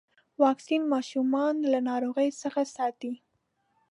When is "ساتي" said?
2.75-3.13